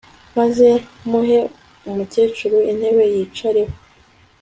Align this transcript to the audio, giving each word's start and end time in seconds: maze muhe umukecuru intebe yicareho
maze 0.37 0.67
muhe 1.09 1.39
umukecuru 1.89 2.57
intebe 2.71 3.03
yicareho 3.13 3.73